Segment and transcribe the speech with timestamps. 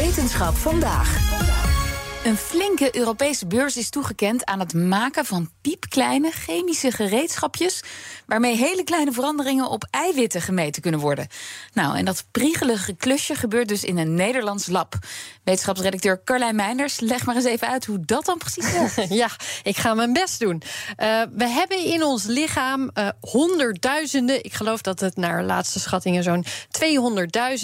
[0.00, 1.18] Wetenschap vandaag.
[2.24, 7.82] Een flinke Europese beurs is toegekend aan het maken van piepkleine chemische gereedschapjes.
[8.26, 11.26] waarmee hele kleine veranderingen op eiwitten gemeten kunnen worden.
[11.72, 14.94] Nou, en dat priegelige klusje gebeurt dus in een Nederlands lab.
[15.44, 19.12] Wetenschapsredacteur Carlijn Meinders, leg maar eens even uit hoe dat dan precies werkt.
[19.22, 19.30] Ja,
[19.62, 20.62] ik ga mijn best doen.
[20.98, 26.22] Uh, we hebben in ons lichaam uh, honderdduizenden, ik geloof dat het naar laatste schattingen
[26.22, 26.44] zo'n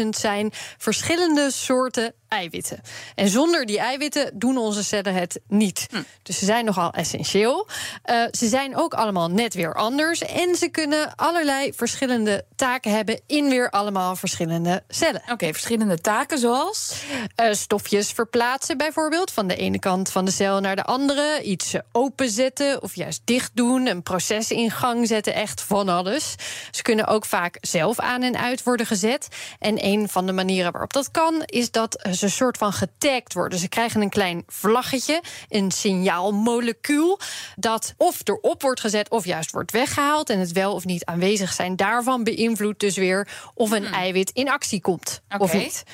[0.00, 2.80] 200.000 zijn, verschillende soorten eiwitten.
[3.14, 5.86] En zonder die eiwitten doen onze cellen het niet.
[5.90, 6.02] Hm.
[6.22, 7.68] Dus ze zijn nogal essentieel.
[8.06, 10.20] Uh, ze zijn ook allemaal net weer anders.
[10.20, 15.20] En ze kunnen allerlei verschillende taken hebben in weer allemaal verschillende cellen.
[15.22, 16.94] Oké, okay, verschillende taken zoals?
[17.42, 19.30] Uh, stofjes verplaatsen bijvoorbeeld.
[19.30, 21.42] Van de ene kant van de cel naar de andere.
[21.42, 23.86] Iets openzetten of juist dicht doen.
[23.86, 25.34] Een proces in gang zetten.
[25.34, 26.34] Echt van alles.
[26.70, 29.28] Ze kunnen ook vaak zelf aan en uit worden gezet.
[29.58, 33.32] En een van de manieren waarop dat kan, is dat ze een soort van getagd
[33.34, 33.58] worden.
[33.58, 37.20] Ze krijgen een klein vlaggetje, een signaalmolecuul,
[37.56, 40.30] dat of erop wordt gezet of juist wordt weggehaald.
[40.30, 43.94] En het wel of niet aanwezig zijn daarvan beïnvloedt dus weer of een hmm.
[43.94, 45.84] eiwit in actie komt of niet.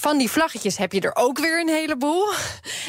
[0.00, 2.32] Van die vlaggetjes heb je er ook weer een heleboel.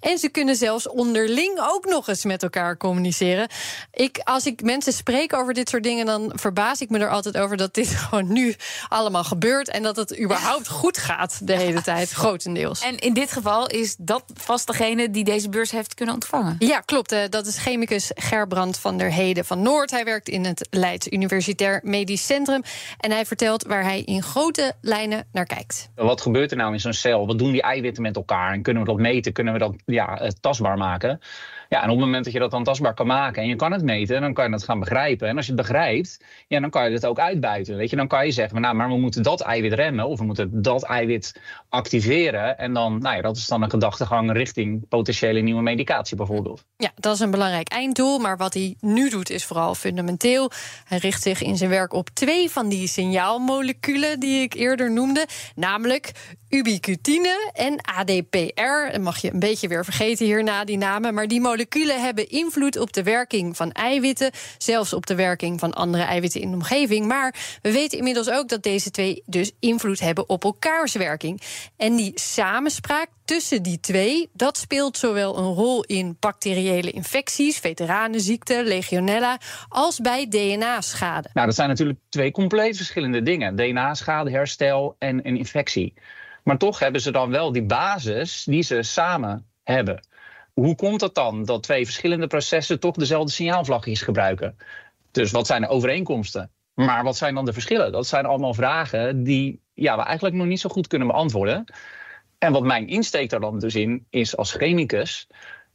[0.00, 3.48] En ze kunnen zelfs onderling ook nog eens met elkaar communiceren.
[3.92, 7.36] Ik, als ik mensen spreek over dit soort dingen, dan verbaas ik me er altijd
[7.36, 8.54] over dat dit gewoon nu
[8.88, 9.68] allemaal gebeurt.
[9.68, 12.80] En dat het überhaupt goed gaat de hele tijd, grotendeels.
[12.80, 16.56] En in dit geval is dat vast degene die deze beurs heeft kunnen ontvangen.
[16.58, 17.12] Ja, klopt.
[17.12, 19.90] Eh, dat is chemicus Gerbrand van der Heden van Noord.
[19.90, 22.62] Hij werkt in het Leids Universitair Medisch Centrum.
[22.98, 25.88] En hij vertelt waar hij in grote lijnen naar kijkt.
[25.94, 27.26] Wat gebeurt er nou in zo'n cel?
[27.26, 28.52] Wat doen die eiwitten met elkaar?
[28.52, 29.32] En kunnen we dat meten?
[29.32, 31.20] Kunnen we dat ja, eh, tastbaar maken?
[31.68, 33.72] Ja, en op het moment dat je dat dan tastbaar kan maken en je kan
[33.72, 35.28] het meten, dan kan je het gaan begrijpen.
[35.28, 37.76] En als je het begrijpt, ja, dan kan je het ook uitbuiten.
[37.76, 40.24] Weet je, dan kan je zeggen, nou, maar we moeten dat eiwit remmen of we
[40.24, 42.58] moeten dat eiwit activeren.
[42.58, 46.64] En dan, nou ja, dat is dan een gedachtegang richting potentiële nieuwe medicatie bijvoorbeeld.
[46.76, 48.18] Ja, dat is een belangrijk einddoel.
[48.18, 50.50] Maar wat hij nu doet is vooral fundamenteel.
[50.84, 55.26] Hij richt zich in zijn werk op twee van die signaalmoleculen die ik eerder noemde,
[55.54, 56.12] namelijk
[56.48, 58.92] ubiquitine en ADPR.
[58.92, 61.14] Dat mag je een beetje weer vergeten hierna, die namen.
[61.14, 61.55] Maar die moleculen
[62.00, 66.50] hebben invloed op de werking van eiwitten, zelfs op de werking van andere eiwitten in
[66.50, 67.06] de omgeving.
[67.06, 71.40] Maar we weten inmiddels ook dat deze twee dus invloed hebben op elkaars werking.
[71.76, 78.62] En die samenspraak tussen die twee, dat speelt zowel een rol in bacteriële infecties, veteranenziekte,
[78.64, 79.38] legionella,
[79.68, 81.28] als bij DNA-schade.
[81.34, 85.94] Nou, dat zijn natuurlijk twee compleet verschillende dingen: DNA-schade, herstel en een infectie.
[86.42, 90.00] Maar toch hebben ze dan wel die basis die ze samen hebben.
[90.60, 94.56] Hoe komt het dan dat twee verschillende processen toch dezelfde signaalvlagjes gebruiken?
[95.10, 96.50] Dus wat zijn de overeenkomsten?
[96.74, 97.92] Maar wat zijn dan de verschillen?
[97.92, 101.64] Dat zijn allemaal vragen die ja, we eigenlijk nog niet zo goed kunnen beantwoorden.
[102.38, 105.26] En wat mijn insteek daar dan dus in is als chemicus,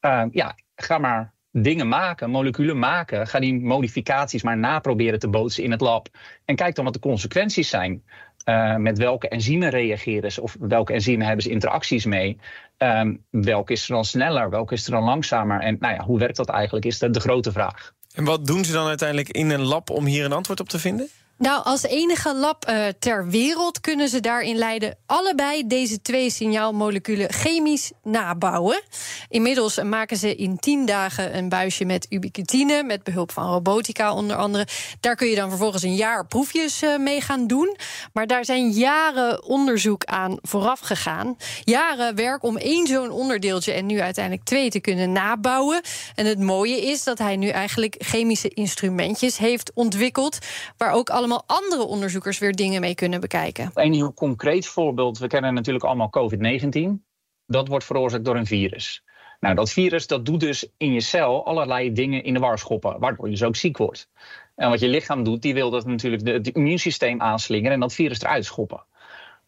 [0.00, 3.26] uh, ja, ga maar dingen maken, moleculen maken.
[3.26, 6.08] Ga die modificaties maar naproberen te bootsen in het lab.
[6.44, 8.04] En kijk dan wat de consequenties zijn.
[8.44, 12.38] Uh, met welke enzymen reageren ze of welke enzymen hebben ze interacties mee.
[12.78, 15.60] Um, welke is er dan sneller, welke is er dan langzamer?
[15.60, 17.92] En nou ja, hoe werkt dat eigenlijk, is de, de grote vraag.
[18.14, 20.78] En wat doen ze dan uiteindelijk in een lab om hier een antwoord op te
[20.78, 21.08] vinden?
[21.38, 27.32] Nou, als enige lab uh, ter wereld kunnen ze daarin leiden allebei deze twee signaalmoleculen
[27.32, 28.82] chemisch nabouwen.
[29.28, 34.36] Inmiddels maken ze in tien dagen een buisje met ubiquitine, met behulp van robotica onder
[34.36, 34.66] andere.
[35.00, 37.76] Daar kun je dan vervolgens een jaar proefjes uh, mee gaan doen.
[38.12, 41.36] Maar daar zijn jaren onderzoek aan vooraf gegaan.
[41.64, 45.80] Jaren werk om één zo'n onderdeeltje en nu uiteindelijk twee te kunnen nabouwen.
[46.14, 50.38] En het mooie is dat hij nu eigenlijk chemische instrumentjes heeft ontwikkeld,
[50.76, 53.70] waar ook alle allemaal andere onderzoekers weer dingen mee kunnen bekijken.
[53.74, 55.18] Een heel concreet voorbeeld.
[55.18, 57.02] We kennen natuurlijk allemaal COVID-19.
[57.46, 59.02] Dat wordt veroorzaakt door een virus.
[59.40, 62.98] Nou, dat virus dat doet dus in je cel allerlei dingen in de war schoppen,
[62.98, 64.08] waardoor je dus ook ziek wordt.
[64.54, 68.20] En wat je lichaam doet, die wil dat natuurlijk het immuunsysteem aanslingeren en dat virus
[68.20, 68.84] eruit schoppen.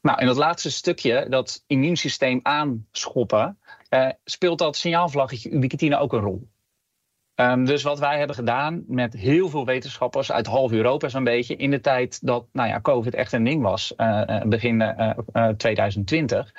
[0.00, 3.58] Nou, in dat laatste stukje, dat immuunsysteem aanschoppen,
[3.88, 6.49] eh, speelt dat signaalvlaggetje ubiquitine ook een rol.
[7.37, 11.56] Um, dus wat wij hebben gedaan met heel veel wetenschappers uit half Europa zo'n beetje...
[11.56, 16.53] in de tijd dat nou ja, COVID echt een ding was, uh, begin uh, 2020...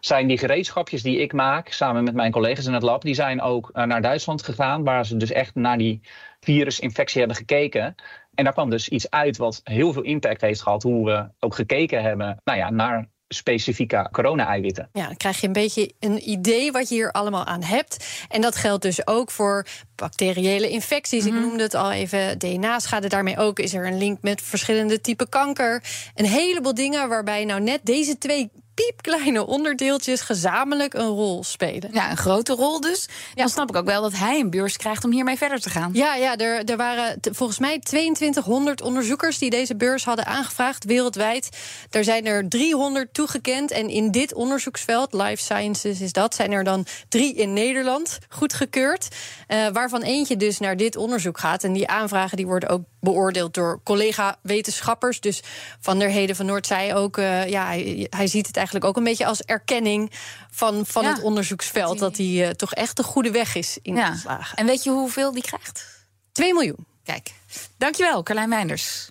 [0.00, 3.02] zijn die gereedschapjes die ik maak samen met mijn collega's in het lab...
[3.02, 6.00] die zijn ook naar Duitsland gegaan, waar ze dus echt naar die
[6.40, 7.94] virusinfectie hebben gekeken...
[8.34, 10.82] En daar kwam dus iets uit wat heel veel impact heeft gehad.
[10.82, 14.88] Hoe we ook gekeken hebben nou ja, naar specifieke corona-eiwitten.
[14.92, 18.24] Ja, dan krijg je een beetje een idee wat je hier allemaal aan hebt.
[18.28, 21.26] En dat geldt dus ook voor bacteriële infecties.
[21.26, 21.40] Ik mhm.
[21.42, 23.08] noemde het al even, DNA-schade.
[23.08, 25.82] Daarmee ook is er een link met verschillende typen kanker.
[26.14, 28.50] Een heleboel dingen waarbij nou net deze twee
[28.86, 31.90] piepkleine onderdeeltjes gezamenlijk een rol spelen.
[31.92, 33.08] Ja, een grote rol dus.
[33.34, 35.90] Dan snap ik ook wel dat hij een beurs krijgt om hiermee verder te gaan.
[35.92, 41.48] Ja, ja er, er waren volgens mij 2200 onderzoekers die deze beurs hadden aangevraagd wereldwijd.
[41.90, 43.70] Er zijn er 300 toegekend.
[43.70, 49.08] En in dit onderzoeksveld, life sciences is dat, zijn er dan drie in Nederland goedgekeurd.
[49.48, 51.64] Uh, waarvan eentje dus naar dit onderzoek gaat.
[51.64, 55.20] En die aanvragen die worden ook beoordeeld door collega-wetenschappers.
[55.20, 55.42] Dus
[55.80, 58.96] Van der Heden van Noord zei ook, uh, ja, hij, hij, ziet het eigenlijk ook
[58.96, 60.10] een beetje als erkenning
[60.50, 61.98] van, van het onderzoeksveld.
[61.98, 64.52] Dat hij uh, toch echt de goede weg is ingeslagen.
[64.56, 64.62] Ja.
[64.62, 65.86] En weet je hoeveel die krijgt?
[66.32, 66.86] 2 miljoen.
[67.04, 67.32] Kijk,
[67.76, 69.10] dankjewel, Carlijn Meinders.